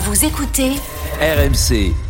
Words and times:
Vous 0.00 0.24
écoutez 0.24 0.74
RMC. 1.20 2.07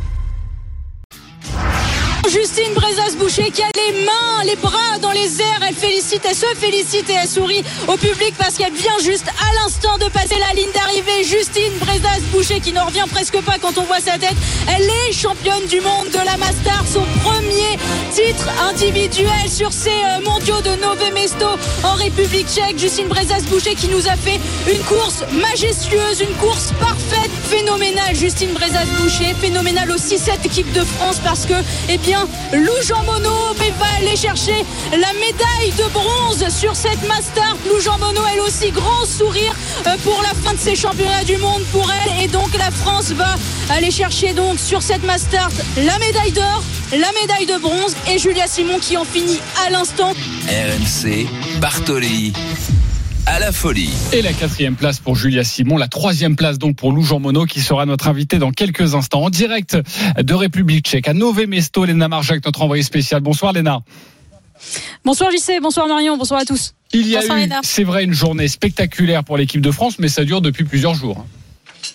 Justine 2.26 2.74
Brezas-Boucher 2.74 3.50
qui 3.50 3.62
a 3.62 3.68
les 3.74 4.04
mains, 4.04 4.44
les 4.44 4.56
bras 4.56 4.98
dans 5.00 5.12
les 5.12 5.40
airs. 5.40 5.60
Elle 5.66 5.74
félicite, 5.74 6.22
elle 6.28 6.34
se 6.34 6.46
félicite 6.56 7.08
et 7.08 7.14
elle 7.14 7.28
sourit 7.28 7.64
au 7.86 7.96
public 7.96 8.34
parce 8.36 8.56
qu'elle 8.56 8.72
vient 8.72 8.98
juste 9.02 9.26
à 9.28 9.54
l'instant 9.54 9.96
de 9.98 10.10
passer 10.10 10.36
la 10.38 10.54
ligne 10.54 10.70
d'arrivée. 10.74 11.24
Justine 11.24 11.72
Brezas-Boucher 11.80 12.60
qui 12.60 12.72
n'en 12.72 12.84
revient 12.86 13.06
presque 13.10 13.40
pas 13.42 13.56
quand 13.60 13.78
on 13.78 13.84
voit 13.84 14.00
sa 14.00 14.18
tête. 14.18 14.36
Elle 14.68 14.84
est 14.84 15.12
championne 15.12 15.66
du 15.68 15.80
monde 15.80 16.08
de 16.12 16.18
la 16.18 16.36
Master, 16.36 16.84
son 16.92 17.04
premier 17.22 17.78
titre 18.12 18.48
individuel 18.68 19.48
sur 19.48 19.72
ces 19.72 19.90
euh, 19.90 20.20
mondiaux 20.24 20.60
de 20.60 20.74
Nové 20.82 21.10
Mesto 21.12 21.46
en 21.82 21.94
République 21.94 22.48
tchèque. 22.48 22.78
Justine 22.78 23.08
Brezas-Boucher 23.08 23.74
qui 23.74 23.88
nous 23.88 24.06
a 24.06 24.16
fait 24.16 24.40
une 24.70 24.82
course 24.82 25.24
majestueuse, 25.32 26.20
une 26.20 26.36
course 26.36 26.72
parfaite, 26.78 27.30
phénoménale. 27.48 28.14
Justine 28.14 28.52
Brezas-Boucher, 28.52 29.34
phénoménale 29.40 29.90
aussi 29.92 30.18
cette 30.18 30.44
équipe 30.44 30.72
de 30.72 30.82
France 30.82 31.20
parce 31.24 31.46
que, 31.46 31.54
eh 31.88 31.96
bien, 31.98 32.07
Lou 32.52 32.72
Jean 32.86 33.02
Monod 33.04 33.56
va 33.78 33.86
aller 33.98 34.16
chercher 34.16 34.64
la 34.92 35.12
médaille 35.14 35.72
de 35.76 35.92
bronze 35.92 36.48
sur 36.48 36.74
cette 36.74 37.06
Master. 37.06 37.54
Lou 37.66 37.80
Jean 37.80 37.98
Monod, 37.98 38.24
elle 38.32 38.40
aussi, 38.40 38.70
grand 38.70 39.04
sourire 39.04 39.54
euh, 39.86 39.96
pour 40.02 40.22
la 40.22 40.30
fin 40.30 40.54
de 40.54 40.58
ces 40.58 40.74
championnats 40.74 41.24
du 41.24 41.36
monde 41.36 41.62
pour 41.70 41.90
elle. 41.90 42.24
Et 42.24 42.28
donc 42.28 42.56
la 42.56 42.70
France 42.70 43.10
va 43.10 43.34
aller 43.68 43.90
chercher 43.90 44.32
donc 44.32 44.58
sur 44.58 44.80
cette 44.80 45.04
Master 45.04 45.50
la 45.76 45.98
médaille 45.98 46.32
d'or, 46.32 46.62
la 46.92 47.12
médaille 47.20 47.46
de 47.46 47.58
bronze 47.60 47.94
et 48.10 48.18
Julia 48.18 48.46
Simon 48.46 48.78
qui 48.78 48.96
en 48.96 49.04
finit 49.04 49.40
à 49.66 49.70
l'instant. 49.70 50.12
RMC, 50.48 51.26
Bartoli. 51.60 52.32
À 53.30 53.38
la 53.40 53.52
folie. 53.52 53.90
Et 54.14 54.22
la 54.22 54.32
quatrième 54.32 54.74
place 54.74 55.00
pour 55.00 55.14
Julia 55.14 55.44
Simon, 55.44 55.76
la 55.76 55.86
troisième 55.86 56.34
place 56.34 56.56
donc 56.58 56.76
pour 56.76 56.92
Lou 56.92 57.02
Jean 57.02 57.20
Monod 57.20 57.46
qui 57.46 57.60
sera 57.60 57.84
notre 57.84 58.08
invité 58.08 58.38
dans 58.38 58.52
quelques 58.52 58.94
instants 58.94 59.22
en 59.24 59.28
direct 59.28 59.76
de 60.18 60.34
République 60.34 60.86
tchèque 60.86 61.08
à 61.08 61.12
Nové 61.12 61.46
Mesto, 61.46 61.84
Léna 61.84 62.08
Marjac, 62.08 62.42
notre 62.46 62.62
envoyé 62.62 62.82
spécial. 62.82 63.20
Bonsoir 63.20 63.52
Léna. 63.52 63.80
Bonsoir 65.04 65.30
JC, 65.30 65.60
bonsoir 65.60 65.86
Marion, 65.88 66.16
bonsoir 66.16 66.40
à 66.40 66.46
tous. 66.46 66.72
Il 66.94 67.06
y 67.06 67.16
a 67.16 67.20
Bonsoir, 67.20 67.36
eu, 67.36 67.40
Léna. 67.42 67.60
c'est 67.62 67.84
vrai, 67.84 68.04
une 68.04 68.14
journée 68.14 68.48
spectaculaire 68.48 69.22
pour 69.24 69.36
l'équipe 69.36 69.60
de 69.60 69.70
France, 69.70 69.98
mais 69.98 70.08
ça 70.08 70.24
dure 70.24 70.40
depuis 70.40 70.64
plusieurs 70.64 70.94
jours. 70.94 71.26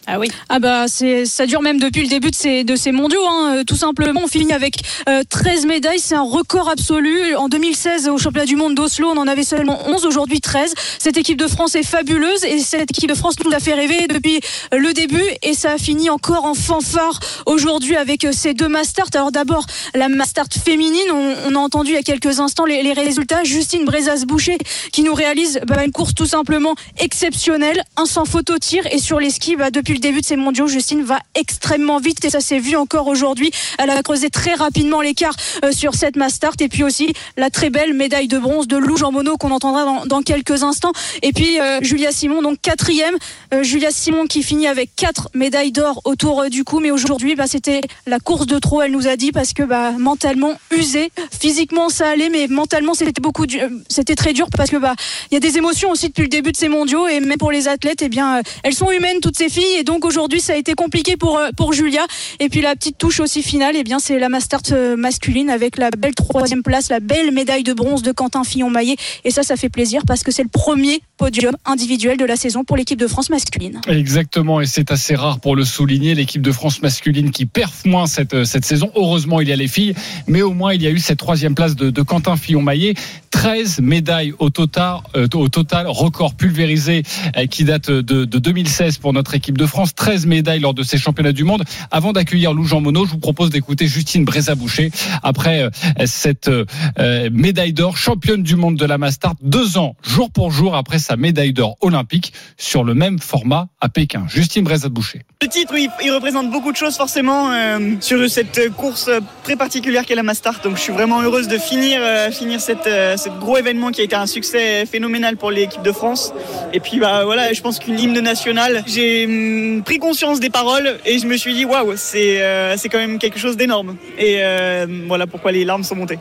Ah 0.07 0.19
oui. 0.19 0.27
Ah 0.49 0.59
bah 0.59 0.85
ça 0.87 1.45
dure 1.45 1.61
même 1.61 1.79
depuis 1.79 2.03
le 2.03 2.09
début 2.09 2.29
de 2.29 2.35
ces 2.35 2.63
de 2.63 2.75
ces 2.75 2.91
mondiaux 2.91 3.25
hein, 3.27 3.57
euh, 3.57 3.63
tout 3.63 3.75
simplement 3.75 4.21
on 4.23 4.27
finit 4.27 4.51
avec 4.51 4.83
euh, 5.07 5.23
13 5.29 5.65
médailles, 5.65 5.99
c'est 5.99 6.15
un 6.15 6.21
record 6.21 6.69
absolu. 6.69 7.35
En 7.35 7.49
2016 7.49 8.07
au 8.09 8.17
championnat 8.17 8.45
du 8.45 8.55
monde 8.55 8.75
d'Oslo, 8.75 9.09
on 9.09 9.17
en 9.17 9.27
avait 9.27 9.43
seulement 9.43 9.79
11, 9.87 10.05
aujourd'hui 10.05 10.41
13. 10.41 10.73
Cette 10.99 11.17
équipe 11.17 11.37
de 11.37 11.47
France 11.47 11.75
est 11.75 11.83
fabuleuse 11.83 12.43
et 12.43 12.59
cette 12.59 12.91
équipe 12.91 13.09
de 13.09 13.15
France 13.15 13.35
nous 13.43 13.51
a 13.51 13.59
fait 13.59 13.73
rêver 13.73 14.07
depuis 14.07 14.39
euh, 14.73 14.77
le 14.77 14.93
début 14.93 15.23
et 15.41 15.53
ça 15.53 15.73
a 15.73 15.77
fini 15.77 16.09
encore 16.09 16.45
en 16.45 16.53
fanfare 16.53 17.19
aujourd'hui 17.45 17.95
avec 17.95 18.25
euh, 18.25 18.31
ces 18.31 18.53
deux 18.53 18.67
masters. 18.67 19.07
Alors 19.13 19.31
d'abord 19.31 19.65
la 19.93 20.09
master 20.09 20.45
féminine, 20.63 21.11
on, 21.11 21.55
a 21.55 21.59
entendu 21.59 21.91
il 21.91 21.95
y 21.95 21.97
a 21.97 22.03
quelques 22.03 22.39
instants 22.39 22.65
les, 22.65 22.93
résultats. 22.93 23.43
Justine 23.43 23.85
Brezas-Boucher 23.85 24.57
qui 24.91 25.03
nous 25.03 25.13
réalise 25.13 25.59
bah, 25.67 25.83
une 25.83 25.91
course 25.91 26.13
tout 26.13 26.25
simplement 26.25 26.75
exceptionnelle, 26.99 27.83
un 27.97 28.05
sans 28.05 28.25
photo 28.25 28.57
tir 28.57 28.85
et 28.91 28.99
sur 28.99 29.19
les 29.19 29.29
skis 29.29 29.55
bah, 29.55 29.71
depuis 29.71 29.92
le 29.93 29.99
début 29.99 30.21
de 30.21 30.25
ces 30.25 30.35
mondiaux, 30.35 30.67
Justine 30.67 31.03
va 31.03 31.19
extrêmement 31.35 31.99
vite 31.99 32.23
et 32.25 32.29
ça 32.29 32.41
s'est 32.41 32.59
vu 32.59 32.75
encore 32.75 33.07
aujourd'hui. 33.07 33.51
Elle 33.77 33.89
a 33.89 34.01
creusé 34.01 34.29
très 34.29 34.53
rapidement 34.53 35.01
l'écart 35.01 35.35
euh, 35.63 35.71
sur 35.71 35.93
cette 35.93 36.15
Mastart 36.15 36.53
et 36.59 36.67
puis 36.67 36.83
aussi 36.83 37.13
la 37.37 37.49
très 37.49 37.69
belle 37.69 37.93
médaille 37.93 38.27
de 38.27 38.37
bronze 38.37 38.67
de 38.67 38.77
Lou 38.77 38.97
Jean 38.97 39.11
Monod 39.11 39.37
qu'on 39.37 39.51
entendra 39.51 40.05
dans, 40.05 40.21
quelques 40.21 40.63
instants. 40.63 40.91
Et 41.21 41.33
puis 41.33 41.59
euh, 41.59 41.79
Julia 41.81 42.11
Simon, 42.11 42.41
donc 42.41 42.59
quatrième. 42.61 43.15
Euh, 43.53 43.63
Julia 43.63 43.91
Simon 43.91 44.25
qui 44.25 44.43
finit 44.43 44.67
avec 44.67 44.95
quatre 44.95 45.29
médailles 45.33 45.71
d'or 45.71 46.01
autour 46.05 46.49
du 46.49 46.63
cou. 46.63 46.79
Mais 46.79 46.91
aujourd'hui, 46.91 47.35
bah, 47.35 47.47
c'était 47.47 47.81
la 48.07 48.19
course 48.19 48.47
de 48.47 48.59
trop, 48.59 48.81
elle 48.81 48.91
nous 48.91 49.07
a 49.07 49.15
dit, 49.15 49.31
parce 49.31 49.53
que 49.53 49.63
bah, 49.63 49.91
mentalement 49.91 50.53
usée. 50.71 51.11
Physiquement, 51.39 51.89
ça 51.89 52.09
allait, 52.09 52.29
mais 52.29 52.47
mentalement, 52.47 52.93
c'était 52.93 53.21
beaucoup, 53.21 53.45
c'était 53.89 54.15
très 54.15 54.33
dur 54.33 54.47
parce 54.55 54.69
que 54.69 54.77
bah, 54.77 54.95
y 55.31 55.35
a 55.35 55.39
des 55.39 55.57
émotions 55.57 55.91
aussi 55.91 56.07
depuis 56.07 56.23
le 56.23 56.29
début 56.29 56.51
de 56.51 56.57
ces 56.57 56.69
mondiaux 56.69 57.07
et 57.07 57.19
même 57.19 57.37
pour 57.37 57.51
les 57.51 57.67
athlètes, 57.67 58.01
eh 58.01 58.09
bien, 58.09 58.41
elles 58.63 58.73
sont 58.73 58.91
humaines 58.91 59.19
toutes 59.21 59.37
ces 59.37 59.49
filles 59.49 59.82
donc 59.83 60.05
aujourd'hui, 60.05 60.39
ça 60.39 60.53
a 60.53 60.55
été 60.55 60.73
compliqué 60.73 61.17
pour 61.17 61.37
euh, 61.37 61.49
pour 61.57 61.73
Julia. 61.73 62.05
Et 62.39 62.49
puis 62.49 62.61
la 62.61 62.75
petite 62.75 62.97
touche 62.97 63.19
aussi 63.19 63.43
finale, 63.43 63.75
eh 63.77 63.83
bien, 63.83 63.99
c'est 63.99 64.19
la 64.19 64.29
Mastart 64.29 64.61
euh, 64.71 64.95
masculine 64.95 65.49
avec 65.49 65.77
la 65.77 65.89
belle 65.91 66.15
troisième 66.15 66.63
place, 66.63 66.89
la 66.89 66.99
belle 66.99 67.31
médaille 67.31 67.63
de 67.63 67.73
bronze 67.73 68.01
de 68.01 68.11
Quentin 68.11 68.43
Fillon-Maillet. 68.43 68.95
Et 69.23 69.31
ça, 69.31 69.43
ça 69.43 69.55
fait 69.55 69.69
plaisir 69.69 70.01
parce 70.07 70.23
que 70.23 70.31
c'est 70.31 70.43
le 70.43 70.49
premier 70.49 71.01
podium 71.17 71.55
individuel 71.65 72.17
de 72.17 72.25
la 72.25 72.35
saison 72.35 72.63
pour 72.63 72.77
l'équipe 72.77 72.99
de 72.99 73.07
France 73.07 73.29
masculine. 73.29 73.81
Exactement, 73.87 74.61
et 74.61 74.65
c'est 74.65 74.91
assez 74.91 75.15
rare 75.15 75.39
pour 75.39 75.55
le 75.55 75.63
souligner, 75.63 76.15
l'équipe 76.15 76.41
de 76.41 76.51
France 76.51 76.81
masculine 76.81 77.31
qui 77.31 77.45
perf 77.45 77.85
moins 77.85 78.07
cette, 78.07 78.33
euh, 78.33 78.45
cette 78.45 78.65
saison. 78.65 78.91
Heureusement, 78.95 79.41
il 79.41 79.49
y 79.49 79.53
a 79.53 79.55
les 79.55 79.67
filles, 79.67 79.95
mais 80.27 80.41
au 80.41 80.53
moins 80.53 80.73
il 80.73 80.81
y 80.81 80.87
a 80.87 80.91
eu 80.91 80.99
cette 80.99 81.19
troisième 81.19 81.55
place 81.55 81.75
de, 81.75 82.01
Quentin 82.01 82.35
Fillon-Maillet. 82.35 82.95
13 83.31 83.79
médailles 83.81 84.33
au 84.39 84.49
total, 84.49 84.97
au 85.33 85.49
total 85.49 85.87
record 85.87 86.35
pulvérisé 86.35 87.03
qui 87.49 87.63
date 87.63 87.89
de, 87.89 88.25
de 88.25 88.39
2016 88.39 88.99
pour 88.99 89.11
notre 89.11 89.33
équipe 89.33 89.57
de 89.57 89.65
France. 89.65 89.72
13 89.95 90.25
médailles 90.25 90.59
lors 90.59 90.73
de 90.73 90.83
ces 90.83 90.97
championnats 90.97 91.31
du 91.31 91.43
monde. 91.43 91.63
Avant 91.91 92.13
d'accueillir 92.13 92.53
Lou 92.53 92.65
Jean 92.65 92.81
Monod, 92.81 93.07
je 93.07 93.11
vous 93.11 93.19
propose 93.19 93.49
d'écouter 93.49 93.87
Justine 93.87 94.25
Brézaboucher 94.25 94.91
après 95.23 95.63
euh, 95.63 96.05
cette 96.05 96.47
euh, 96.47 97.29
médaille 97.31 97.73
d'or, 97.73 97.97
championne 97.97 98.43
du 98.43 98.55
monde 98.55 98.77
de 98.77 98.85
la 98.85 98.97
Mastart, 98.97 99.35
deux 99.41 99.77
ans, 99.77 99.95
jour 100.03 100.31
pour 100.31 100.51
jour 100.51 100.75
après 100.75 100.99
sa 100.99 101.15
médaille 101.15 101.53
d'or 101.53 101.75
olympique 101.81 102.33
sur 102.57 102.83
le 102.83 102.93
même 102.93 103.19
format 103.19 103.67
à 103.81 103.89
Pékin. 103.89 104.25
Justine 104.27 104.63
Brézaboucher. 104.63 105.23
Le 105.43 105.49
titre, 105.49 105.73
oui, 105.73 105.89
il 106.01 106.09
représente 106.09 106.49
beaucoup 106.49 106.71
de 106.71 106.77
choses 106.77 106.95
forcément 106.95 107.51
euh, 107.51 107.95
sur 107.99 108.29
cette 108.29 108.73
course 108.77 109.09
très 109.43 109.57
particulière 109.57 110.05
qu'est 110.05 110.15
la 110.15 110.23
Mastart. 110.23 110.61
Donc 110.63 110.77
je 110.77 110.81
suis 110.81 110.93
vraiment 110.93 111.21
heureuse 111.21 111.49
de 111.49 111.57
finir, 111.57 111.99
euh, 112.01 112.31
finir 112.31 112.61
cette, 112.61 112.87
euh, 112.87 113.17
ce 113.17 113.27
gros 113.27 113.57
événement 113.57 113.91
qui 113.91 113.99
a 113.99 114.05
été 114.05 114.15
un 114.15 114.25
succès 114.25 114.85
phénoménal 114.85 115.35
pour 115.35 115.51
l'équipe 115.51 115.81
de 115.81 115.91
France. 115.91 116.33
Et 116.71 116.79
puis 116.79 116.97
bah 116.97 117.25
voilà, 117.25 117.51
je 117.51 117.61
pense 117.61 117.77
qu'une 117.77 117.99
hymne 117.99 118.21
nationale, 118.21 118.85
j'ai 118.87 119.25
hum, 119.25 119.83
pris 119.83 119.97
conscience 119.97 120.39
des 120.39 120.49
paroles 120.49 120.97
et 121.05 121.19
je 121.19 121.27
me 121.27 121.35
suis 121.35 121.53
dit 121.53 121.65
waouh, 121.65 121.97
c'est 121.97 122.41
euh, 122.41 122.77
c'est 122.77 122.87
quand 122.87 122.99
même 122.99 123.19
quelque 123.19 123.37
chose 123.37 123.57
d'énorme. 123.57 123.97
Et 124.17 124.37
euh, 124.39 124.87
voilà 125.09 125.27
pourquoi 125.27 125.51
les 125.51 125.65
larmes 125.65 125.83
sont 125.83 125.97
montées. 125.97 126.19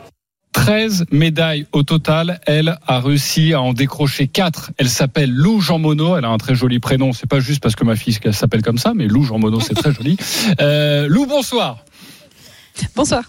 13 0.63 1.07
médailles 1.11 1.67
au 1.73 1.83
total. 1.83 2.39
Elle 2.45 2.77
a 2.87 3.01
réussi 3.01 3.51
à 3.51 3.61
en 3.61 3.73
décrocher 3.73 4.27
4. 4.27 4.71
Elle 4.77 4.87
s'appelle 4.87 5.29
Lou 5.29 5.59
Jean 5.59 5.77
Monod. 5.77 6.17
Elle 6.17 6.23
a 6.23 6.29
un 6.29 6.37
très 6.37 6.55
joli 6.55 6.79
prénom. 6.79 7.11
C'est 7.11 7.27
pas 7.27 7.41
juste 7.41 7.61
parce 7.61 7.75
que 7.75 7.83
ma 7.83 7.97
fille 7.97 8.17
elle 8.23 8.33
s'appelle 8.33 8.61
comme 8.61 8.77
ça, 8.77 8.93
mais 8.95 9.07
Lou 9.07 9.25
Jean 9.25 9.39
Monod, 9.39 9.61
c'est 9.61 9.73
très 9.73 9.91
joli. 9.93 10.15
Euh, 10.61 11.09
Lou, 11.09 11.25
bonsoir. 11.25 11.79
Bonsoir. 12.95 13.23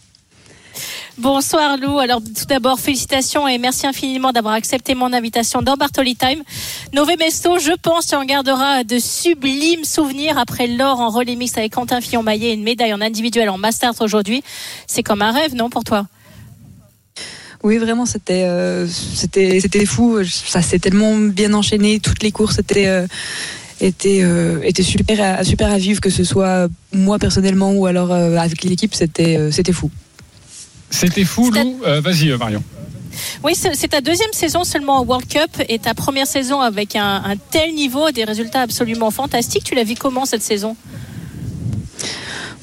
Bonsoir 1.18 1.76
Lou. 1.76 1.98
Alors 1.98 2.20
tout 2.20 2.46
d'abord 2.48 2.78
félicitations 2.78 3.48
et 3.48 3.58
merci 3.58 3.88
infiniment 3.88 4.30
d'avoir 4.30 4.54
accepté 4.54 4.94
mon 4.94 5.12
invitation 5.12 5.60
dans 5.60 5.74
Bartoli 5.74 6.14
Time. 6.14 6.44
Nové 6.92 7.16
Mesto, 7.16 7.58
je 7.58 7.72
pense, 7.72 8.06
tu 8.06 8.14
en 8.14 8.24
garderas 8.24 8.84
de 8.84 9.00
sublimes 9.00 9.84
souvenirs 9.84 10.38
après 10.38 10.68
l'or 10.68 11.00
en 11.00 11.08
relais 11.08 11.34
mix 11.34 11.58
avec 11.58 11.72
Quentin 11.72 12.00
Fillon-Maillet 12.00 12.50
et 12.50 12.54
une 12.54 12.62
médaille 12.62 12.94
en 12.94 13.00
individuel 13.00 13.50
en 13.50 13.58
Masters 13.58 14.00
aujourd'hui. 14.02 14.44
C'est 14.86 15.02
comme 15.02 15.20
un 15.20 15.32
rêve, 15.32 15.56
non, 15.56 15.68
pour 15.68 15.82
toi? 15.82 16.06
Oui, 17.64 17.78
vraiment, 17.78 18.04
c'était 18.04 18.44
euh, 18.44 18.86
c'était 18.86 19.58
c'était 19.58 19.86
fou. 19.86 20.22
Ça 20.24 20.60
s'est 20.60 20.78
tellement 20.78 21.16
bien 21.16 21.52
enchaîné. 21.54 21.98
Toutes 21.98 22.22
les 22.22 22.30
courses 22.30 22.58
étaient 22.58 22.86
euh, 22.86 23.06
étaient 23.80 24.20
euh, 24.22 24.60
étaient 24.62 24.82
super 24.82 25.18
à, 25.20 25.42
super 25.44 25.72
à 25.72 25.78
vivre, 25.78 26.00
que 26.00 26.10
ce 26.10 26.24
soit 26.24 26.68
moi 26.92 27.18
personnellement 27.18 27.72
ou 27.72 27.86
alors 27.86 28.12
euh, 28.12 28.36
avec 28.36 28.64
l'équipe. 28.64 28.94
C'était 28.94 29.38
euh, 29.38 29.50
c'était 29.50 29.72
fou. 29.72 29.90
C'était 30.90 31.24
fou, 31.24 31.50
Lou. 31.50 31.80
Euh, 31.86 32.02
Vas-y, 32.02 32.28
Marion. 32.36 32.62
Oui, 33.42 33.54
c'est 33.54 33.88
ta 33.88 34.00
deuxième 34.00 34.32
saison 34.32 34.64
seulement 34.64 35.00
au 35.00 35.04
World 35.06 35.26
Cup 35.26 35.62
et 35.68 35.78
ta 35.78 35.94
première 35.94 36.26
saison 36.26 36.60
avec 36.60 36.96
un, 36.96 37.22
un 37.24 37.36
tel 37.36 37.74
niveau, 37.74 38.10
des 38.10 38.24
résultats 38.24 38.60
absolument 38.60 39.10
fantastiques. 39.10 39.64
Tu 39.64 39.74
l'as 39.74 39.84
vu 39.84 39.94
comment 39.94 40.26
cette 40.26 40.42
saison? 40.42 40.76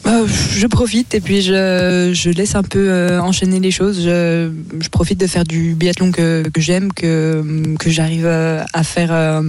Euh, 0.08 0.26
je 0.28 0.68
profite 0.68 1.14
et 1.14 1.22
puis 1.22 1.42
je, 1.42 2.12
je 2.14 2.30
laisse 2.32 2.56
un 2.56 2.64
peu 2.64 2.90
euh, 2.90 3.22
enchaîner 3.22 3.60
les 3.60 3.72
choses. 3.72 4.02
Je, 4.04 4.52
je 4.80 4.90
profite 4.90 5.20
de 5.20 5.28
faire 5.28 5.44
du 5.44 5.76
biathlon 5.76 6.12
que, 6.12 6.44
que 6.52 6.62
j'aime, 6.62 6.92
que, 6.92 7.44
que 7.78 7.90
j'arrive 7.90 8.26
euh, 8.26 8.64
à 8.74 8.84
faire 8.84 9.42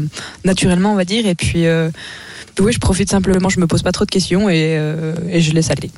naturellement, 0.44 0.92
on 0.92 0.96
va 0.96 1.04
dire. 1.04 1.26
Et 1.26 1.34
puis, 1.34 1.64
Oui, 2.60 2.72
je 2.72 2.78
profite 2.78 3.10
simplement, 3.10 3.48
je 3.48 3.60
me 3.60 3.66
pose 3.66 3.82
pas 3.82 3.92
trop 3.92 4.04
de 4.04 4.10
questions 4.10 4.50
et, 4.50 4.78
et 5.30 5.40
je 5.40 5.52
laisse 5.52 5.70
aller. 5.70 5.90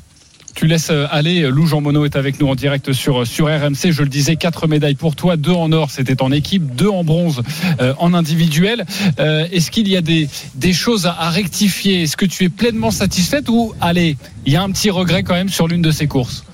Tu 0.54 0.66
laisses 0.66 0.90
euh, 0.90 1.06
aller. 1.10 1.50
Lou 1.50 1.66
Jean 1.66 1.80
Monod 1.80 2.04
est 2.04 2.16
avec 2.16 2.40
nous 2.40 2.46
en 2.48 2.54
direct 2.54 2.92
sur, 2.92 3.26
sur 3.26 3.46
RMC. 3.46 3.90
Je 3.90 4.02
le 4.02 4.08
disais, 4.08 4.36
quatre 4.36 4.66
médailles 4.68 4.94
pour 4.94 5.16
toi, 5.16 5.36
deux 5.36 5.52
en 5.52 5.72
or, 5.72 5.90
c'était 5.90 6.22
en 6.22 6.30
équipe, 6.30 6.74
deux 6.76 6.88
en 6.88 7.02
bronze 7.04 7.42
euh, 7.80 7.92
en 7.98 8.14
individuel. 8.14 8.84
Euh, 9.18 9.46
Est-ce 9.50 9.70
qu'il 9.70 9.88
y 9.88 9.96
a 9.96 10.00
des, 10.00 10.28
des 10.54 10.72
choses 10.72 11.06
à, 11.06 11.12
à 11.12 11.30
rectifier? 11.30 12.02
Est-ce 12.02 12.16
que 12.16 12.26
tu 12.26 12.44
es 12.44 12.48
pleinement 12.48 12.90
satisfaite 12.92 13.48
ou, 13.48 13.74
allez, 13.80 14.16
il 14.46 14.52
y 14.52 14.56
a 14.56 14.62
un 14.62 14.70
petit 14.70 14.90
regret 14.90 15.22
quand 15.24 15.34
même 15.34 15.48
sur 15.48 15.66
l'une 15.66 15.82
de 15.82 15.90
ces 15.90 16.06
courses? 16.06 16.44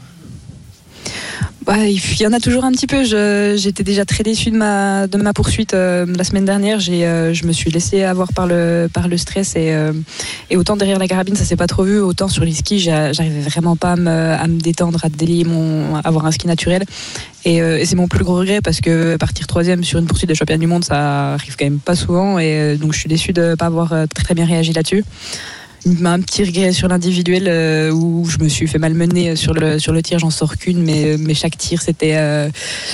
Il 1.77 2.21
y 2.21 2.27
en 2.27 2.33
a 2.33 2.41
toujours 2.41 2.65
un 2.65 2.73
petit 2.73 2.89
peu. 2.89 3.05
J'étais 3.57 3.85
déjà 3.85 4.05
très 4.05 4.25
déçue 4.25 4.51
de 4.51 4.57
ma, 4.57 5.07
de 5.07 5.17
ma 5.19 5.33
poursuite 5.33 5.73
euh, 5.73 6.05
la 6.17 6.25
semaine 6.25 6.45
dernière. 6.45 6.79
Euh, 6.89 7.33
je 7.33 7.47
me 7.47 7.53
suis 7.53 7.71
laissé 7.71 8.03
avoir 8.03 8.33
par 8.33 8.49
le, 8.49 8.89
par 8.93 9.07
le 9.07 9.17
stress 9.17 9.55
et, 9.55 9.73
euh, 9.73 9.93
et 10.51 10.57
autant 10.57 10.77
derrière 10.77 10.99
la 10.99 11.07
carabine, 11.07 11.37
ça 11.37 11.45
s'est 11.45 11.57
pas 11.57 11.69
trop 11.69 11.85
vu. 11.85 12.01
Autant 12.01 12.27
sur 12.27 12.45
les 12.45 12.55
skis, 12.55 12.81
j'a- 12.81 13.13
j'arrivais 13.13 13.41
vraiment 13.43 13.77
pas 13.77 13.93
à 13.93 13.97
me, 13.97 14.11
à 14.11 14.49
me 14.49 14.59
détendre, 14.59 14.99
à 15.05 15.09
délier 15.09 15.45
mon, 15.45 15.95
à 15.95 16.01
avoir 16.01 16.27
un 16.27 16.33
ski 16.33 16.49
naturel. 16.49 16.83
Et, 17.45 17.61
c'est 17.87 17.97
mon 17.97 18.09
plus 18.09 18.25
gros 18.25 18.37
regret 18.37 18.61
parce 18.61 18.81
que 18.81 19.17
partir 19.17 19.47
troisième 19.47 19.83
sur 19.85 19.99
une 19.99 20.07
poursuite 20.07 20.29
de 20.29 20.35
championnat 20.35 20.59
du 20.61 20.67
monde, 20.67 20.85
ça 20.85 21.35
arrive 21.35 21.57
quand 21.57 21.65
même 21.65 21.79
pas 21.79 21.95
souvent. 21.95 22.39
Et 22.39 22.77
donc 22.77 22.93
je 22.93 22.99
suis 22.99 23.09
déçue 23.09 23.33
de 23.33 23.55
pas 23.55 23.67
avoir 23.67 23.95
très 24.15 24.35
bien 24.35 24.45
réagi 24.45 24.73
là-dessus. 24.73 25.05
Un 25.87 26.21
petit 26.21 26.45
regret 26.45 26.73
sur 26.73 26.89
l'individuel 26.89 27.45
euh, 27.49 27.91
où 27.91 28.27
je 28.29 28.37
me 28.39 28.49
suis 28.51 28.67
fait 28.67 28.79
malmener 28.79 29.35
sur 29.35 29.55
le, 29.55 29.79
sur 29.79 29.95
le 29.95 30.03
tir, 30.03 30.19
j'en 30.19 30.29
sors 30.29 30.59
qu'une, 30.59 30.83
mais, 30.83 31.17
mais 31.19 31.33
chaque 31.33 31.57
tir, 31.57 31.81
c'était, 31.81 32.17
euh, 32.17 32.51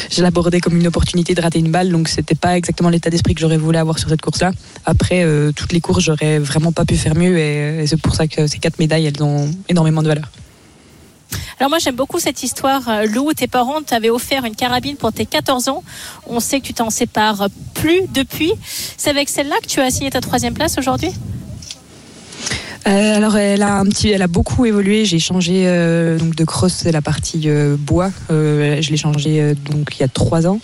je 0.08 0.22
l'abordais 0.22 0.60
comme 0.60 0.76
une 0.76 0.86
opportunité 0.86 1.34
de 1.34 1.40
rater 1.40 1.58
une 1.58 1.72
balle, 1.72 1.90
donc 1.90 2.06
c'était 2.06 2.36
pas 2.36 2.56
exactement 2.56 2.88
l'état 2.88 3.10
d'esprit 3.10 3.34
que 3.34 3.40
j'aurais 3.40 3.56
voulu 3.56 3.76
avoir 3.76 3.98
sur 3.98 4.08
cette 4.08 4.20
course-là. 4.20 4.52
Après, 4.84 5.24
euh, 5.24 5.50
toutes 5.50 5.72
les 5.72 5.80
courses, 5.80 6.04
j'aurais 6.04 6.38
vraiment 6.38 6.70
pas 6.70 6.84
pu 6.84 6.96
faire 6.96 7.16
mieux, 7.16 7.36
et, 7.36 7.84
c'est 7.88 8.00
pour 8.00 8.14
ça 8.14 8.28
que 8.28 8.46
ces 8.46 8.58
quatre 8.58 8.78
médailles, 8.78 9.06
elles 9.06 9.22
ont 9.22 9.50
énormément 9.68 10.02
de 10.02 10.08
valeur. 10.08 10.30
Alors 11.58 11.70
moi 11.70 11.78
j'aime 11.78 11.96
beaucoup 11.96 12.20
cette 12.20 12.42
histoire. 12.42 12.88
Euh, 12.88 13.06
Lou, 13.06 13.32
tes 13.32 13.48
parents 13.48 13.82
t'avaient 13.82 14.10
offert 14.10 14.44
une 14.44 14.54
carabine 14.54 14.96
pour 14.96 15.12
tes 15.12 15.24
14 15.26 15.68
ans. 15.68 15.82
On 16.26 16.38
sait 16.38 16.60
que 16.60 16.66
tu 16.66 16.74
t'en 16.74 16.90
sépares 16.90 17.48
plus 17.74 18.02
depuis. 18.12 18.52
C'est 18.96 19.10
avec 19.10 19.28
celle-là 19.28 19.56
que 19.62 19.66
tu 19.66 19.80
as 19.80 19.90
signé 19.90 20.10
ta 20.10 20.20
troisième 20.20 20.54
place 20.54 20.76
aujourd'hui? 20.78 21.10
Euh, 22.86 23.16
alors 23.16 23.36
elle 23.36 23.62
a 23.62 23.78
un 23.78 23.84
petit, 23.84 24.10
elle 24.10 24.22
a 24.22 24.28
beaucoup 24.28 24.64
évolué. 24.64 25.04
J'ai 25.04 25.18
changé 25.18 25.64
euh, 25.66 26.18
donc 26.18 26.36
de 26.36 26.44
cross, 26.44 26.72
c'est 26.72 26.92
la 26.92 27.02
partie 27.02 27.42
euh, 27.46 27.76
bois. 27.76 28.12
Euh, 28.30 28.80
je 28.80 28.90
l'ai 28.90 28.96
changé 28.96 29.40
euh, 29.40 29.54
donc 29.72 29.96
il 29.96 30.02
y 30.02 30.04
a 30.04 30.08
trois 30.08 30.46
ans. 30.46 30.60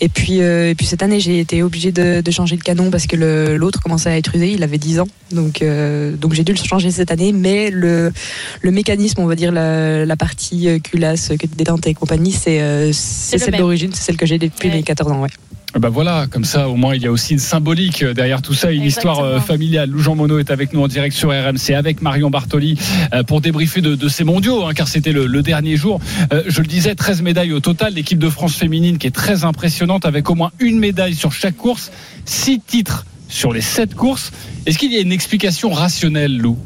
Et 0.00 0.08
puis 0.08 0.42
euh, 0.42 0.70
et 0.70 0.74
puis 0.76 0.86
cette 0.86 1.02
année 1.02 1.18
j'ai 1.18 1.40
été 1.40 1.62
obligée 1.64 1.90
de, 1.90 2.20
de 2.20 2.30
changer 2.30 2.56
de 2.56 2.62
canon 2.62 2.90
parce 2.90 3.06
que 3.08 3.16
l'autre 3.56 3.80
commençait 3.82 4.10
à 4.10 4.16
être 4.16 4.34
usé. 4.36 4.52
Il 4.52 4.62
avait 4.62 4.78
10 4.78 5.00
ans, 5.00 5.08
donc 5.32 5.60
euh, 5.60 6.12
donc 6.16 6.34
j'ai 6.34 6.44
dû 6.44 6.52
le 6.52 6.58
changer 6.58 6.92
cette 6.92 7.10
année. 7.10 7.32
Mais 7.32 7.70
le 7.70 8.12
le 8.60 8.70
mécanisme, 8.70 9.20
on 9.20 9.26
va 9.26 9.34
dire 9.34 9.50
la, 9.50 10.04
la 10.06 10.16
partie 10.16 10.68
culasse, 10.82 11.30
que 11.38 11.46
détente 11.46 11.86
et 11.88 11.94
compagnie, 11.94 12.32
c'est 12.32 12.60
euh, 12.60 12.90
c'est 12.92 13.38
le 13.38 13.42
celle 13.44 13.56
d'origine, 13.58 13.90
c'est 13.92 14.04
celle 14.04 14.16
que 14.16 14.26
j'ai 14.26 14.38
depuis 14.38 14.68
Ouais. 14.68 14.76
mes 14.76 14.82
14 14.84 15.10
ans. 15.12 15.20
Ouais. 15.22 15.28
Ben 15.78 15.90
voilà, 15.90 16.26
comme 16.30 16.44
ça 16.44 16.68
au 16.68 16.76
moins 16.76 16.94
il 16.94 17.02
y 17.02 17.06
a 17.06 17.12
aussi 17.12 17.34
une 17.34 17.38
symbolique 17.38 18.02
euh, 18.02 18.14
derrière 18.14 18.40
tout 18.40 18.54
ça, 18.54 18.72
une 18.72 18.82
Exactement. 18.82 19.12
histoire 19.12 19.26
euh, 19.26 19.40
familiale. 19.40 19.90
Lou 19.90 20.00
Jean 20.00 20.14
Monod 20.14 20.40
est 20.40 20.50
avec 20.50 20.72
nous 20.72 20.80
en 20.82 20.88
direct 20.88 21.14
sur 21.14 21.30
RMC 21.30 21.74
avec 21.74 22.00
Marion 22.02 22.30
Bartoli 22.30 22.78
euh, 23.12 23.22
pour 23.22 23.40
débriefer 23.40 23.82
de, 23.82 23.94
de 23.94 24.08
ces 24.08 24.24
mondiaux, 24.24 24.64
hein, 24.64 24.72
car 24.74 24.88
c'était 24.88 25.12
le, 25.12 25.26
le 25.26 25.42
dernier 25.42 25.76
jour. 25.76 26.00
Euh, 26.32 26.42
je 26.46 26.60
le 26.60 26.66
disais, 26.66 26.94
13 26.94 27.22
médailles 27.22 27.52
au 27.52 27.60
total. 27.60 27.94
L'équipe 27.94 28.18
de 28.18 28.30
France 28.30 28.56
féminine 28.56 28.98
qui 28.98 29.06
est 29.06 29.14
très 29.14 29.44
impressionnante 29.44 30.06
avec 30.06 30.30
au 30.30 30.34
moins 30.34 30.50
une 30.60 30.78
médaille 30.78 31.14
sur 31.14 31.32
chaque 31.32 31.56
course, 31.56 31.90
six 32.24 32.60
titres 32.60 33.04
sur 33.28 33.52
les 33.52 33.60
sept 33.60 33.94
courses. 33.94 34.32
Est-ce 34.66 34.78
qu'il 34.78 34.92
y 34.92 34.96
a 34.96 35.00
une 35.00 35.12
explication 35.12 35.70
rationnelle, 35.70 36.36
Lou? 36.38 36.56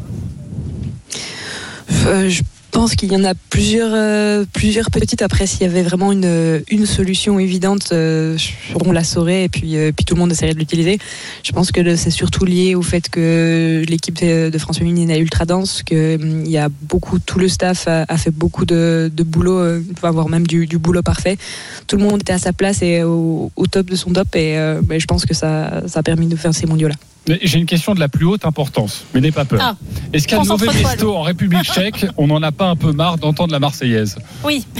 Euh, 2.06 2.28
je 2.30 2.42
pense 2.70 2.94
qu'il 2.94 3.12
y 3.12 3.16
en 3.16 3.24
a 3.24 3.34
plusieurs, 3.34 3.92
euh, 3.92 4.44
plusieurs 4.52 4.90
petites. 4.90 5.22
Après, 5.22 5.46
s'il 5.46 5.62
y 5.62 5.64
avait 5.64 5.82
vraiment 5.82 6.12
une, 6.12 6.62
une 6.70 6.86
solution 6.86 7.38
évidente, 7.38 7.90
euh, 7.92 8.36
on 8.84 8.92
la 8.92 9.04
saurait 9.04 9.44
et 9.44 9.48
puis, 9.48 9.76
euh, 9.76 9.92
puis 9.92 10.04
tout 10.04 10.14
le 10.14 10.20
monde 10.20 10.32
essaierait 10.32 10.54
de 10.54 10.58
l'utiliser. 10.58 10.98
Je 11.42 11.52
pense 11.52 11.72
que 11.72 11.96
c'est 11.96 12.10
surtout 12.10 12.44
lié 12.44 12.74
au 12.74 12.82
fait 12.82 13.08
que 13.08 13.84
l'équipe 13.88 14.16
de, 14.22 14.58
France 14.58 14.78
féminine 14.78 15.10
est 15.10 15.18
ultra 15.18 15.44
dense, 15.44 15.82
qu'il 15.82 16.48
y 16.48 16.58
a 16.58 16.68
beaucoup, 16.82 17.18
tout 17.18 17.38
le 17.38 17.48
staff 17.48 17.88
a, 17.88 18.04
a 18.08 18.16
fait 18.18 18.30
beaucoup 18.30 18.64
de, 18.64 19.10
de 19.14 19.22
boulot, 19.22 19.80
voire 20.00 20.28
même 20.28 20.46
du, 20.46 20.66
du 20.66 20.78
boulot 20.78 21.02
parfait. 21.02 21.38
Tout 21.86 21.96
le 21.96 22.04
monde 22.04 22.20
était 22.20 22.32
à 22.32 22.38
sa 22.38 22.52
place 22.52 22.82
et 22.82 23.02
au, 23.02 23.50
au 23.56 23.66
top 23.66 23.86
de 23.86 23.96
son 23.96 24.12
top 24.12 24.34
et 24.36 24.56
ben, 24.82 25.00
je 25.00 25.06
pense 25.06 25.24
que 25.24 25.34
ça, 25.34 25.82
ça 25.86 26.00
a 26.00 26.02
permis 26.02 26.26
de 26.26 26.36
faire 26.36 26.54
ces 26.54 26.66
mondiaux-là. 26.66 26.94
J'ai 27.42 27.58
une 27.58 27.66
question 27.66 27.94
de 27.94 28.00
la 28.00 28.08
plus 28.08 28.24
haute 28.24 28.44
importance, 28.44 29.04
mais 29.14 29.20
n'aie 29.20 29.30
pas 29.30 29.44
peur. 29.44 29.60
Ah, 29.62 29.76
Est-ce 30.12 30.26
qu'à 30.26 30.38
Mesto 30.40 31.14
en 31.14 31.22
République 31.22 31.64
tchèque, 31.64 32.06
on 32.16 32.26
n'en 32.26 32.42
a 32.42 32.50
pas 32.50 32.66
un 32.66 32.76
peu 32.76 32.92
marre 32.92 33.18
d'entendre 33.18 33.52
la 33.52 33.58
Marseillaise? 33.60 34.16
Oui. 34.44 34.64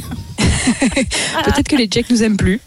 Peut-être 1.45 1.69
que 1.69 1.77
les 1.77 1.87
Tchèques 1.87 2.11
nous 2.11 2.23
aiment 2.23 2.37
plus. 2.37 2.61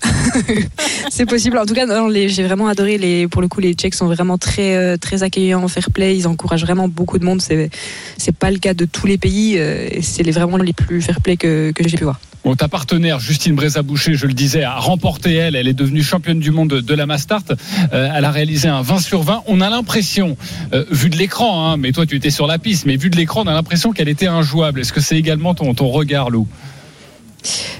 c'est 1.12 1.25
possible. 1.25 1.58
En 1.58 1.66
tout 1.66 1.74
cas, 1.74 1.86
non, 1.86 2.08
les- 2.08 2.30
j'ai 2.30 2.44
vraiment 2.44 2.68
adoré 2.68 2.98
les. 2.98 3.28
Pour 3.28 3.42
le 3.42 3.48
coup, 3.48 3.60
les 3.62 3.74
Tchèques 3.74 3.94
sont 3.94 4.08
vraiment 4.08 4.38
très 4.38 4.75
euh, 4.75 4.98
très 4.98 5.22
accueillants, 5.24 5.68
fair 5.68 5.90
play. 5.92 6.18
Ils 6.18 6.28
encouragent 6.28 6.64
vraiment 6.66 6.88
beaucoup 6.88 7.20
de 7.20 7.25
monde. 7.25 7.42
C'est 7.42 7.70
c'est 8.18 8.36
pas 8.36 8.52
le 8.52 8.58
cas 8.58 8.74
de 8.74 8.86
tous 8.86 9.06
les 9.08 9.18
pays. 9.18 9.56
euh, 9.58 9.88
et 9.92 10.02
c'est 10.02 10.24
les- 10.24 10.31
vraiment 10.31 10.58
les 10.58 10.74
plus 10.74 11.02
fair 11.02 11.22
play 11.22 11.38
que, 11.38 11.72
que 11.72 11.88
j'ai 11.88 11.98
pu 11.98 12.04
voir. 12.04 12.20
Bon, 12.44 12.56
ta 12.56 12.68
partenaire, 12.68 13.22
Justine 13.22 13.56
Brézaboucher, 13.56 14.16
je 14.16 14.28
le 14.28 14.34
disais, 14.34 14.63
a 14.63 14.75
remporté 14.75 15.34
elle. 15.34 15.56
Elle 15.56 15.69
est 15.69 15.74
devenue 15.74 16.04
championne 16.04 16.40
du 16.40 16.51
monde 16.51 16.69
de, 16.69 16.94
la 16.94 17.06
Mastart. 17.06 17.44
Euh, 17.94 18.10
elle 18.13 18.25
a 18.25 18.31
réalisé 18.31 18.68
un 18.68 18.81
20 18.81 19.00
sur 19.00 19.24
20. 19.24 19.44
On 19.48 19.62
a 19.62 19.69
l'impression, 19.69 20.36
euh, 20.74 20.84
vu 20.92 21.10
de 21.10 21.16
l'écran, 21.16 21.72
hein, 21.72 21.78
mais 21.78 21.94
toi 21.94 22.06
tu 22.06 22.18
étais 22.18 22.31
sur 22.31 22.45
la 22.45 22.60
piste, 22.60 22.86
mais 22.86 22.98
vu 22.98 23.10
de 23.10 23.16
l'écran, 23.16 23.44
on 23.45 23.48
a 23.48 23.54
l'impression 23.54 23.94
qu'elle 23.94 24.10
était 24.10 24.28
injouable. 24.28 24.81
Est-ce 24.81 24.92
que 24.92 25.00
c'est 25.00 25.18
également 25.18 25.56
ton, 25.56 25.74
ton 25.74 25.88
regard, 25.88 26.30
Lou? 26.30 26.45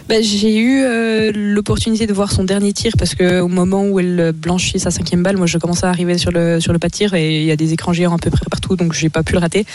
Ben, 0.10 0.22
j'ai 0.22 0.58
eu 0.58 0.84
euh, 0.84 1.32
l'opportunité 1.34 2.08
de 2.08 2.14
voir 2.14 2.32
son 2.32 2.44
dernier 2.44 2.74
tir 2.74 2.92
parce 2.98 3.16
que 3.16 3.40
au 3.40 3.48
moment 3.48 3.86
où 3.86 4.00
elle 4.00 4.34
blanchit 4.34 4.80
sa 4.80 4.92
cinquième 4.92 5.24
balle, 5.24 5.38
moi 5.38 5.48
je 5.48 5.58
commençais 5.58 5.86
à 5.86 5.90
arriver 5.90 6.18
sur 6.18 6.32
le 6.32 6.60
sur 6.60 6.74
le 6.74 6.80
pas 6.80 6.88
de 6.88 6.94
tir 6.94 7.14
et 7.14 7.42
il 7.42 7.46
y 7.46 7.52
a 7.52 7.56
des 7.56 7.74
écrans 7.74 7.94
géants 7.94 8.16
à 8.16 8.18
peu 8.18 8.30
près 8.30 8.46
partout, 8.50 8.76
donc 8.76 8.94
j'ai 8.94 9.10
pas 9.10 9.24
pu 9.24 9.34
le 9.34 9.40
rater. 9.40 9.66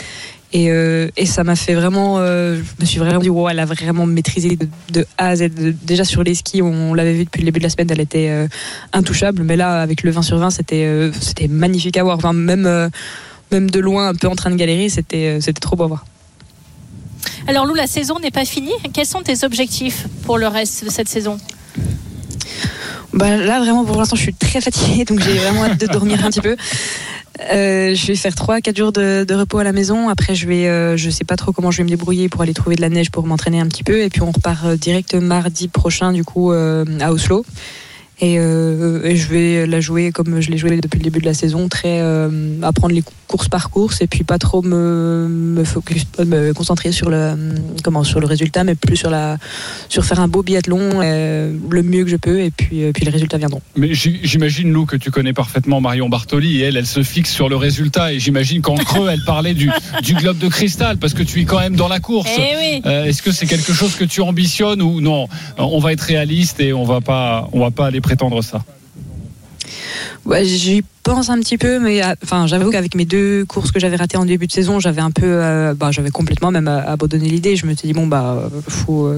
Et, 0.51 0.71
euh, 0.71 1.09
et 1.15 1.27
ça 1.27 1.43
m'a 1.43 1.55
fait 1.55 1.75
vraiment, 1.75 2.17
euh, 2.17 2.55
je 2.55 2.81
me 2.81 2.85
suis 2.85 2.97
vraiment 2.97 3.19
dit, 3.19 3.29
wow, 3.29 3.49
elle 3.49 3.59
a 3.59 3.65
vraiment 3.65 4.07
maîtrisé 4.07 4.55
de, 4.55 4.67
de 4.91 5.05
A 5.19 5.27
à 5.27 5.35
Z. 5.35 5.49
Déjà 5.83 6.03
sur 6.03 6.23
les 6.23 6.33
skis, 6.33 6.63
on 6.63 6.95
l'avait 6.95 7.13
vu 7.13 7.25
depuis 7.25 7.41
le 7.41 7.45
début 7.45 7.59
de 7.59 7.65
la 7.65 7.69
semaine, 7.69 7.87
elle 7.91 7.99
était 8.01 8.47
intouchable, 8.93 9.43
mais 9.43 9.55
là 9.55 9.81
avec 9.81 10.03
le 10.03 10.11
20 10.11 10.21
sur 10.21 10.37
20, 10.37 10.49
c'était 10.49 11.11
c'était 11.19 11.47
magnifique 11.47 11.97
à 11.97 12.03
voir. 12.03 12.33
Même 12.33 12.89
même 13.51 13.69
de 13.69 13.79
loin, 13.79 14.09
un 14.09 14.15
peu 14.15 14.27
en 14.27 14.35
train 14.35 14.51
de 14.51 14.55
galérer, 14.55 14.89
c'était 14.89 15.39
trop 15.59 15.75
beau 15.75 15.83
à 15.83 15.87
voir. 15.87 16.05
Alors 17.47 17.65
Lou, 17.65 17.73
la 17.73 17.87
saison 17.87 18.19
n'est 18.19 18.31
pas 18.31 18.45
finie. 18.45 18.73
Quels 18.93 19.05
sont 19.05 19.21
tes 19.21 19.43
objectifs 19.43 20.07
pour 20.23 20.37
le 20.37 20.47
reste 20.47 20.85
de 20.85 20.89
cette 20.89 21.09
saison? 21.09 21.37
Bah 23.11 23.37
là 23.37 23.59
vraiment 23.59 23.85
pour 23.85 23.97
l'instant 23.97 24.15
je 24.15 24.21
suis 24.21 24.35
très 24.35 24.61
fatiguée 24.61 25.03
donc 25.03 25.19
j'ai 25.19 25.33
vraiment 25.33 25.63
hâte 25.63 25.79
de 25.79 25.87
dormir 25.87 26.23
un 26.23 26.29
petit 26.29 26.41
peu. 26.41 26.55
Euh, 27.51 27.95
je 27.95 28.07
vais 28.07 28.15
faire 28.15 28.33
3-4 28.33 28.77
jours 28.77 28.91
de, 28.91 29.33
repos 29.33 29.59
à 29.59 29.63
la 29.63 29.71
maison. 29.71 30.09
Après 30.09 30.35
je 30.35 30.47
vais, 30.47 30.67
euh, 30.67 30.97
je 30.97 31.09
sais 31.09 31.23
pas 31.23 31.35
trop 31.35 31.51
comment 31.51 31.71
je 31.71 31.77
vais 31.77 31.83
me 31.85 31.89
débrouiller 31.89 32.29
pour 32.29 32.41
aller 32.41 32.53
trouver 32.53 32.75
de 32.75 32.81
la 32.81 32.89
neige 32.89 33.11
pour 33.11 33.25
m'entraîner 33.25 33.59
un 33.59 33.67
petit 33.67 33.83
peu. 33.83 34.01
Et 34.01 34.09
puis 34.09 34.21
on 34.21 34.31
repart 34.31 34.65
euh, 34.65 34.75
direct 34.75 35.15
mardi 35.15 35.67
prochain 35.69 36.11
du 36.11 36.23
coup 36.23 36.51
à 36.51 37.11
Oslo. 37.11 37.45
Et, 38.21 38.37
euh, 38.37 39.01
et 39.03 39.15
je 39.15 39.29
vais 39.29 39.65
la 39.65 39.79
jouer 39.79 40.11
comme 40.11 40.41
je 40.41 40.51
l'ai 40.51 40.57
joué 40.57 40.77
depuis 40.81 40.97
le 40.97 41.03
début 41.03 41.19
de 41.19 41.25
la 41.25 41.33
saison, 41.33 41.69
très 41.69 42.01
euh, 42.01 42.29
apprendre 42.61 42.93
les 42.93 43.03
courses 43.27 43.47
par 43.47 43.69
course 43.69 44.01
et 44.01 44.07
puis 44.07 44.23
pas 44.23 44.37
trop 44.37 44.61
me, 44.61 45.27
me 45.29 45.63
focus, 45.63 46.05
me 46.25 46.51
concentrer 46.51 46.91
sur 46.91 47.09
le 47.09 47.35
comment 47.83 48.03
sur 48.03 48.19
le 48.19 48.25
résultat, 48.25 48.63
mais 48.63 48.75
plus 48.75 48.97
sur 48.97 49.09
la 49.09 49.37
sur 49.87 50.03
faire 50.03 50.19
un 50.19 50.27
beau 50.27 50.43
biathlon 50.43 50.79
euh, 50.95 51.53
le 51.69 51.83
mieux 51.83 52.03
que 52.03 52.09
je 52.09 52.17
peux 52.17 52.41
et 52.41 52.51
puis 52.51 52.83
euh, 52.83 52.91
puis 52.91 53.05
les 53.05 53.11
résultats 53.11 53.37
viendront. 53.37 53.61
Mais 53.77 53.93
j'imagine, 53.93 54.71
Lou, 54.73 54.85
que 54.85 54.97
tu 54.97 55.11
connais 55.11 55.31
parfaitement 55.33 55.79
Marion 55.79 56.09
Bartoli 56.09 56.61
et 56.61 56.65
elle, 56.65 56.75
elle 56.75 56.87
se 56.87 57.03
fixe 57.03 57.31
sur 57.31 57.47
le 57.47 57.55
résultat. 57.55 58.11
Et 58.11 58.19
j'imagine 58.19 58.61
qu'en 58.61 58.75
creux, 58.75 59.09
elle 59.09 59.23
parlait 59.23 59.53
du, 59.53 59.69
du 60.03 60.13
globe 60.15 60.39
de 60.39 60.49
cristal 60.49 60.97
parce 60.97 61.13
que 61.13 61.23
tu 61.23 61.39
es 61.41 61.45
quand 61.45 61.59
même 61.59 61.75
dans 61.75 61.87
la 61.87 61.99
course. 61.99 62.29
Eh 62.37 62.57
oui. 62.57 62.81
Euh, 62.85 63.05
Est-ce 63.05 63.21
que 63.21 63.31
c'est 63.31 63.45
quelque 63.45 63.71
chose 63.71 63.95
que 63.95 64.03
tu 64.03 64.21
ambitionnes 64.21 64.81
ou 64.81 64.99
non? 64.99 65.27
On 65.57 65.79
va 65.79 65.93
être 65.93 66.01
réaliste 66.01 66.59
et 66.59 66.73
on 66.73 66.83
va 66.83 66.99
pas, 66.99 67.47
on 67.53 67.61
va 67.61 67.71
pas 67.71 67.85
aller 67.87 68.01
prétendre 68.09 68.41
ça. 68.41 68.63
J'y 70.41 70.83
pense 71.03 71.29
un 71.29 71.39
petit 71.39 71.57
peu, 71.57 71.79
mais 71.79 72.03
euh, 72.03 72.13
enfin, 72.23 72.47
j'avoue 72.47 72.71
qu'avec 72.71 72.95
mes 72.95 73.05
deux 73.05 73.45
courses 73.45 73.71
que 73.71 73.79
j'avais 73.79 73.97
ratées 73.97 74.17
en 74.17 74.25
début 74.25 74.47
de 74.47 74.51
saison, 74.51 74.79
j'avais 74.79 75.01
un 75.01 75.11
peu, 75.11 75.27
euh, 75.27 75.75
bah, 75.75 75.91
j'avais 75.91 76.09
complètement 76.09 76.49
même 76.51 76.67
euh, 76.67 76.81
abandonné 76.85 77.29
l'idée. 77.29 77.55
Je 77.55 77.67
me 77.67 77.75
suis 77.75 77.87
dit 77.87 77.93
bon 77.93 78.07
bah, 78.07 78.49
faut 78.67 79.11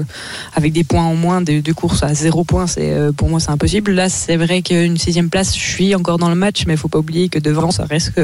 avec 0.54 0.72
des 0.74 0.84
points 0.84 1.04
en 1.04 1.14
moins, 1.14 1.40
des 1.40 1.62
deux 1.62 1.72
courses 1.72 2.02
à 2.02 2.12
zéro 2.12 2.44
point, 2.44 2.66
c'est 2.66 2.94
pour 3.16 3.30
moi 3.30 3.40
c'est 3.40 3.50
impossible. 3.50 3.92
Là, 3.92 4.10
c'est 4.10 4.36
vrai 4.36 4.60
qu'une 4.60 4.98
sixième 4.98 5.30
place, 5.30 5.56
je 5.56 5.60
suis 5.60 5.94
encore 5.94 6.18
dans 6.18 6.28
le 6.28 6.36
match, 6.36 6.64
mais 6.66 6.76
faut 6.76 6.88
pas 6.88 6.98
oublier 6.98 7.30
que 7.30 7.38
devant, 7.38 7.70
ça 7.70 7.84
reste 7.84 8.20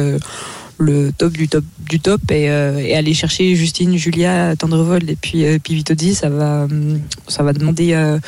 le 0.78 1.12
top 1.12 1.32
du 1.32 1.48
top 1.48 1.64
du 1.80 2.00
top 2.00 2.20
et, 2.30 2.48
euh, 2.48 2.96
aller 2.96 3.14
chercher 3.14 3.54
Justine, 3.54 3.96
Julia, 3.96 4.54
Tendrevol 4.56 5.10
et 5.10 5.16
puis 5.16 5.44
euh, 5.44 5.58
puis 5.62 5.74
Vitodi, 5.74 6.14
ça 6.14 6.28
va 6.28 6.64
hum, 6.64 7.00
ça 7.26 7.42
va 7.42 7.52
demander 7.52 7.92
euh, 7.92 8.18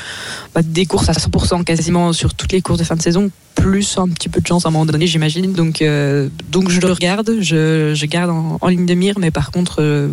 bah, 0.54 0.62
des 0.62 0.86
courses 0.86 1.08
à 1.08 1.12
100% 1.12 1.64
quasiment 1.64 2.12
sur 2.12 2.34
toutes 2.34 2.52
les 2.52 2.60
courses 2.60 2.80
de 2.80 2.84
fin 2.84 2.96
de 2.96 3.02
saison 3.02 3.30
plus 3.54 3.98
un 3.98 4.08
petit 4.08 4.28
peu 4.28 4.40
de 4.40 4.46
chance 4.46 4.64
à 4.64 4.68
un 4.68 4.72
moment 4.72 4.86
donné 4.86 5.06
j'imagine 5.06 5.52
donc 5.52 5.82
euh, 5.82 6.28
donc 6.50 6.70
je 6.70 6.80
le 6.80 6.92
regarde 6.92 7.36
je, 7.40 7.92
je 7.94 8.06
garde 8.06 8.30
en, 8.30 8.68
ligne 8.68 8.86
de 8.86 8.94
mire 8.94 9.18
mais 9.18 9.30
par 9.30 9.50
contre 9.50 9.76
euh, 9.80 10.08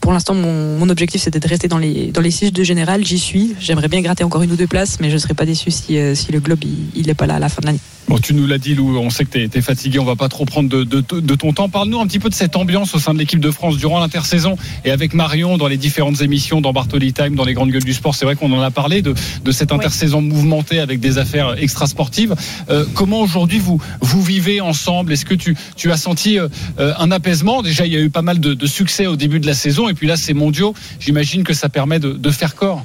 pour 0.00 0.12
l'instant, 0.12 0.34
mon, 0.34 0.88
objectif, 0.88 1.20
c'était 1.20 1.40
de 1.40 1.48
rester 1.48 1.66
dans 1.66 1.78
les, 1.78 2.12
dans 2.12 2.20
les 2.20 2.30
six 2.30 2.52
de 2.52 2.62
général. 2.62 3.04
J'y 3.04 3.18
suis. 3.18 3.56
J'aimerais 3.58 3.88
bien 3.88 4.02
gratter 4.02 4.22
encore 4.22 4.42
une 4.42 4.52
ou 4.52 4.56
deux 4.56 4.68
places, 4.68 5.00
mais 5.00 5.08
je 5.08 5.14
ne 5.14 5.18
serais 5.18 5.34
pas 5.34 5.46
déçu 5.46 5.72
si, 5.72 5.98
euh, 5.98 6.14
si 6.14 6.30
le 6.30 6.38
globe 6.38 6.60
il 6.94 7.06
n'est 7.06 7.14
pas 7.14 7.26
là 7.26 7.36
à 7.36 7.38
la 7.40 7.48
fin 7.48 7.60
de 7.60 7.66
l'année. 7.66 7.80
Bon, 8.08 8.18
tu 8.18 8.34
nous 8.34 8.46
l'as 8.46 8.58
dit, 8.58 8.76
Lou, 8.76 8.96
on 8.98 9.10
sait 9.10 9.24
que 9.24 9.36
tu 9.36 9.58
es, 9.58 9.60
fatigué, 9.60 9.98
on 9.98 10.04
va 10.04 10.14
pas 10.14 10.28
trop 10.28 10.44
prendre 10.44 10.68
de, 10.68 10.84
de, 10.84 11.00
de 11.00 11.34
ton 11.34 11.52
temps. 11.52 11.68
Parle-nous 11.68 12.00
un 12.00 12.06
petit 12.06 12.20
peu 12.20 12.28
de 12.28 12.34
cette 12.34 12.54
ambiance 12.54 12.94
au 12.94 13.00
sein 13.00 13.12
de 13.12 13.18
l'équipe 13.18 13.40
de 13.40 13.50
France 13.50 13.78
durant 13.78 13.98
l'intersaison 13.98 14.56
et 14.84 14.92
avec 14.92 15.12
Marion 15.12 15.58
dans 15.58 15.66
les 15.66 15.76
différentes 15.76 16.20
émissions, 16.20 16.60
dans 16.60 16.72
Bartoli 16.72 17.12
Time, 17.12 17.34
dans 17.34 17.44
les 17.44 17.52
grandes 17.52 17.72
gueules 17.72 17.82
du 17.82 17.94
sport. 17.94 18.14
C'est 18.14 18.24
vrai 18.24 18.36
qu'on 18.36 18.52
en 18.52 18.60
a 18.60 18.70
parlé 18.70 19.02
de, 19.02 19.12
de 19.44 19.50
cette 19.50 19.72
intersaison 19.72 20.20
mouvementée 20.22 20.78
avec 20.78 21.00
des 21.00 21.18
affaires 21.18 21.60
extrasportives. 21.60 22.36
Euh, 22.70 22.84
comment 22.94 23.22
aujourd'hui 23.22 23.58
vous, 23.58 23.82
vous 24.00 24.22
vivez 24.22 24.60
ensemble? 24.60 25.12
Est-ce 25.12 25.24
que 25.24 25.34
tu, 25.34 25.56
tu 25.74 25.90
as 25.90 25.96
senti 25.96 26.38
euh, 26.38 26.48
un 26.78 27.10
apaisement? 27.10 27.62
Déjà, 27.62 27.86
il 27.86 27.92
y 27.92 27.96
a 27.96 28.00
eu 28.00 28.10
pas 28.10 28.22
mal 28.22 28.38
de, 28.38 28.54
de 28.54 28.66
succès 28.66 29.08
au 29.08 29.16
début 29.16 29.40
de 29.40 29.48
la 29.48 29.54
saison 29.54 29.88
et 29.88 29.94
puis 29.94 30.06
là, 30.06 30.16
c'est 30.16 30.34
mondiaux. 30.34 30.74
J'imagine 31.00 31.42
que 31.42 31.54
ça 31.54 31.68
permet 31.68 31.98
de, 31.98 32.12
de 32.12 32.30
faire 32.30 32.54
corps. 32.54 32.84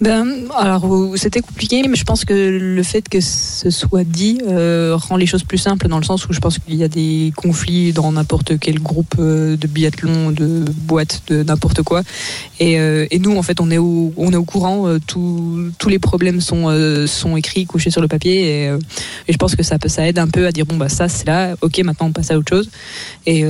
Ben, 0.00 0.48
alors 0.56 1.12
c'était 1.14 1.40
compliqué, 1.40 1.86
mais 1.88 1.94
je 1.94 2.04
pense 2.04 2.24
que 2.24 2.34
le 2.34 2.82
fait 2.82 3.08
que 3.08 3.20
ce 3.20 3.70
soit 3.70 4.02
dit 4.02 4.40
euh, 4.46 4.96
rend 4.96 5.16
les 5.16 5.24
choses 5.24 5.44
plus 5.44 5.56
simples 5.56 5.86
dans 5.86 5.98
le 5.98 6.04
sens 6.04 6.28
où 6.28 6.32
je 6.32 6.40
pense 6.40 6.58
qu'il 6.58 6.74
y 6.74 6.82
a 6.82 6.88
des 6.88 7.32
conflits 7.36 7.92
dans 7.92 8.10
n'importe 8.10 8.58
quel 8.58 8.80
groupe 8.80 9.14
euh, 9.20 9.56
de 9.56 9.66
biathlon, 9.68 10.32
de 10.32 10.64
boîte, 10.68 11.22
de 11.28 11.44
n'importe 11.44 11.82
quoi. 11.82 12.02
Et, 12.58 12.80
euh, 12.80 13.06
et, 13.12 13.20
nous, 13.20 13.36
en 13.36 13.42
fait, 13.42 13.60
on 13.60 13.70
est 13.70 13.78
au, 13.78 14.12
on 14.16 14.32
est 14.32 14.36
au 14.36 14.44
courant. 14.44 14.88
Euh, 14.88 14.98
tous 15.06 15.88
les 15.88 16.00
problèmes 16.00 16.40
sont, 16.40 16.66
sont 17.06 17.36
écrits, 17.36 17.64
couchés 17.64 17.90
sur 17.90 18.00
le 18.00 18.08
papier. 18.08 18.66
Et, 18.66 18.72
je 19.28 19.36
pense 19.36 19.54
que 19.54 19.62
ça, 19.62 19.76
ça 19.86 20.08
aide 20.08 20.18
un 20.18 20.28
peu 20.28 20.46
à 20.46 20.52
dire 20.52 20.66
bon 20.66 20.76
bah 20.76 20.88
ça 20.88 21.08
c'est 21.08 21.26
là, 21.26 21.54
ok, 21.60 21.78
maintenant 21.78 22.06
on 22.06 22.12
passe 22.12 22.30
à 22.30 22.38
autre 22.38 22.48
chose. 22.48 22.68
Et, 23.26 23.44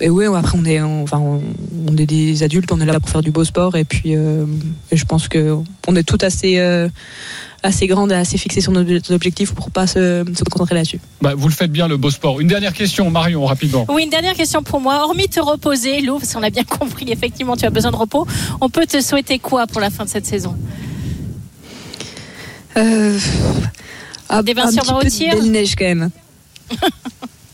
et 0.00 0.10
ouais, 0.10 0.26
après 0.26 0.58
on 0.58 0.64
est, 0.64 0.80
enfin 0.80 1.18
on, 1.18 1.96
est 1.96 2.06
des 2.06 2.42
adultes, 2.42 2.70
on 2.72 2.80
est 2.80 2.86
là 2.86 3.00
pour 3.00 3.08
faire 3.08 3.22
du 3.22 3.30
beau 3.30 3.44
sport. 3.44 3.76
Et 3.76 3.84
puis, 3.84 4.14
je 4.92 5.04
pense 5.04 5.28
que 5.28 5.53
on 5.86 5.96
est 5.96 6.02
tout 6.02 6.18
assez 6.20 6.58
euh, 6.58 6.88
assez 7.64 7.86
grande 7.86 8.12
et 8.12 8.14
assez 8.14 8.36
fixé 8.36 8.60
sur 8.60 8.72
nos 8.72 8.84
objectifs 9.10 9.52
pour 9.54 9.70
pas 9.70 9.86
se, 9.86 10.24
se 10.36 10.44
concentrer 10.44 10.74
là-dessus. 10.74 11.00
Bah, 11.22 11.34
vous 11.34 11.48
le 11.48 11.54
faites 11.54 11.72
bien 11.72 11.88
le 11.88 11.96
beau 11.96 12.10
sport. 12.10 12.40
Une 12.40 12.46
dernière 12.48 12.74
question, 12.74 13.10
Marion, 13.10 13.44
rapidement. 13.46 13.86
Oui, 13.88 14.04
une 14.04 14.10
dernière 14.10 14.34
question 14.34 14.62
pour 14.62 14.80
moi. 14.80 15.02
Hormis 15.04 15.28
te 15.28 15.40
reposer, 15.40 16.02
Lou, 16.02 16.18
parce 16.18 16.34
qu'on 16.34 16.42
a 16.42 16.50
bien 16.50 16.64
compris, 16.78 17.10
effectivement, 17.10 17.56
tu 17.56 17.64
as 17.64 17.70
besoin 17.70 17.90
de 17.90 17.96
repos. 17.96 18.26
On 18.60 18.68
peut 18.68 18.86
te 18.86 19.00
souhaiter 19.00 19.38
quoi 19.38 19.66
pour 19.66 19.80
la 19.80 19.90
fin 19.90 20.04
de 20.04 20.10
cette 20.10 20.26
saison? 20.26 20.54
Euh, 22.76 23.18
Des 24.42 24.52
vinceurs 24.52 24.96
un 24.96 25.00
petit 25.00 25.28
peu 25.28 25.36
de 25.36 25.40
belle 25.42 25.50
neige 25.50 25.74
quand 25.76 25.84
même. 25.84 26.10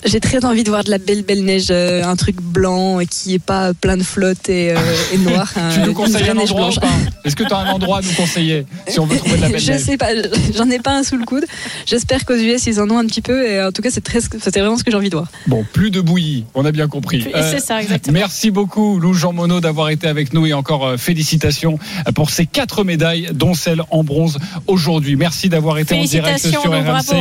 J'ai 0.05 0.21
très 0.21 0.45
envie 0.45 0.65
de 0.65 0.71
voir 0.71 0.83
de 0.85 0.91
la 0.91 0.99
belle 0.99 1.23
belle 1.23 1.45
neige, 1.45 1.67
euh, 1.71 2.03
un 2.05 2.17
truc 2.17 2.37
blanc 2.41 3.01
qui 3.09 3.35
est 3.35 3.39
pas 3.39 3.75
plein 3.75 3.97
de 3.99 4.03
flotte 4.03 4.49
et, 4.49 4.71
euh, 4.73 4.77
et 5.13 5.19
noir. 5.31 5.53
tu 5.75 5.81
nous 5.81 5.93
conseilles 5.93 6.31
un 6.31 6.37
endroit 6.39 6.71
Est-ce 7.25 7.37
que 7.37 7.45
tu 7.45 7.53
as 7.53 7.59
un 7.59 7.71
endroit 7.73 7.99
à 7.99 8.01
nous 8.01 8.13
conseiller 8.13 8.65
si 8.89 8.99
on 8.99 9.05
veut 9.07 9.19
trouver 9.19 9.37
de 9.37 9.43
la 9.43 9.49
belle 9.51 9.61
Je 9.61 9.73
neige? 9.73 9.83
sais 9.83 9.97
pas, 9.99 10.09
j'en 10.57 10.71
ai 10.71 10.79
pas 10.79 10.93
un 10.97 11.03
sous 11.03 11.17
le 11.19 11.25
coude. 11.27 11.45
J'espère 11.87 12.25
qu'aux 12.25 12.35
US 12.37 12.67
ils 12.67 12.81
en 12.81 12.89
ont 12.91 12.97
un 12.99 13.05
petit 13.07 13.21
peu 13.21 13.47
et 13.47 13.63
en 13.63 13.73
tout 13.73 13.83
cas 13.83 13.91
c'est 13.91 14.01
très, 14.01 14.21
c'était 14.21 14.61
vraiment 14.61 14.79
ce 14.79 14.85
que 14.85 14.91
j'ai 14.91 14.97
envie 14.97 15.11
de 15.11 15.17
voir. 15.17 15.29
Bon, 15.47 15.67
plus 15.73 15.91
de 15.91 16.01
bouillie, 16.01 16.47
on 16.55 16.65
a 16.65 16.73
bien 16.73 16.89
compris. 16.89 17.27
Euh, 17.35 17.51
c'est 17.51 17.61
ça 17.61 17.83
exactement. 17.83 18.19
Merci 18.19 18.51
beaucoup 18.51 18.99
Lou 18.99 19.13
Jean 19.13 19.33
Monod 19.35 19.63
d'avoir 19.63 19.91
été 19.91 20.07
avec 20.09 20.33
nous 20.33 20.47
et 20.47 20.55
encore 20.55 20.87
euh, 20.87 20.97
félicitations 20.97 21.79
pour 22.15 22.31
ces 22.31 22.47
quatre 22.47 22.85
médailles, 22.85 23.29
dont 23.35 23.53
celle 23.53 23.83
en 23.91 24.03
bronze 24.03 24.39
aujourd'hui. 24.67 25.17
Merci 25.17 25.51
d'avoir 25.51 25.77
été 25.79 25.95
en 25.95 26.05
direct 26.05 26.39
sur 26.39 26.63
RMC 26.63 26.85
bravo. 26.85 27.15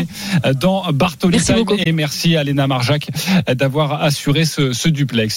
dans 0.59 0.83
Bartoli 0.93 1.33
Merci 1.38 1.48
Time 1.48 1.55
beaucoup. 1.57 1.75
et 1.86 1.91
merci 1.91 2.38
à 2.38 2.43
Léna 2.43 2.67
Marjac 2.69 3.09
d'avoir 3.53 4.01
assuré 4.01 4.45
ce, 4.45 4.71
ce 4.71 4.88
duplex. 4.88 5.27